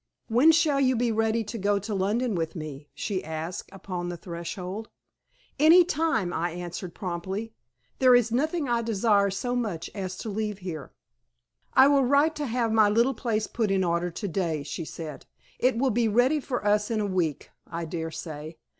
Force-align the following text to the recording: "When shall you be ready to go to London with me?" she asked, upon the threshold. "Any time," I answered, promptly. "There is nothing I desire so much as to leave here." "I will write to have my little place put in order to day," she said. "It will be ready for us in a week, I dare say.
"When 0.29 0.51
shall 0.51 0.79
you 0.79 0.95
be 0.95 1.11
ready 1.11 1.43
to 1.43 1.59
go 1.59 1.77
to 1.77 1.93
London 1.93 2.33
with 2.33 2.55
me?" 2.55 2.89
she 2.95 3.23
asked, 3.23 3.69
upon 3.71 4.09
the 4.09 4.17
threshold. 4.17 4.89
"Any 5.59 5.83
time," 5.85 6.33
I 6.33 6.49
answered, 6.53 6.95
promptly. 6.95 7.53
"There 7.99 8.15
is 8.15 8.31
nothing 8.31 8.67
I 8.67 8.81
desire 8.81 9.29
so 9.29 9.55
much 9.55 9.91
as 9.93 10.17
to 10.17 10.29
leave 10.29 10.57
here." 10.57 10.91
"I 11.75 11.87
will 11.87 12.03
write 12.03 12.35
to 12.37 12.47
have 12.47 12.71
my 12.71 12.89
little 12.89 13.13
place 13.13 13.45
put 13.45 13.69
in 13.69 13.83
order 13.83 14.09
to 14.09 14.27
day," 14.27 14.63
she 14.63 14.85
said. 14.85 15.27
"It 15.59 15.77
will 15.77 15.91
be 15.91 16.07
ready 16.07 16.39
for 16.39 16.65
us 16.65 16.89
in 16.89 16.99
a 16.99 17.05
week, 17.05 17.51
I 17.67 17.85
dare 17.85 18.09
say. 18.09 18.57